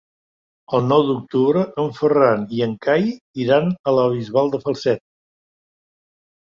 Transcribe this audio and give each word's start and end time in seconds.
El 0.77 0.87
nou 0.91 1.03
d'octubre 1.09 1.65
en 1.83 1.93
Ferran 1.99 2.49
i 2.61 2.65
en 2.69 2.75
Cai 2.87 3.07
iran 3.47 3.71
a 3.71 3.97
la 4.01 4.09
Bisbal 4.19 4.53
de 4.59 4.65
Falset. 4.69 5.09